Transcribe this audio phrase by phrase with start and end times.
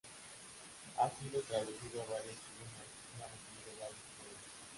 [0.97, 4.49] Ha sido traducido a varios idiomas, y ha recibido varios premios.